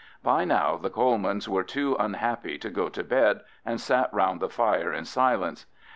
By 0.23 0.45
now 0.45 0.77
the 0.77 0.89
Colemans 0.89 1.47
were 1.47 1.63
too 1.63 1.95
unhappy 1.99 2.57
to 2.57 2.71
go 2.71 2.89
to 2.89 3.03
bed, 3.03 3.41
and 3.63 3.79
sat 3.79 4.11
round 4.11 4.39
the 4.39 4.49
fire 4.49 4.91
in 4.91 5.05
silence. 5.05 5.67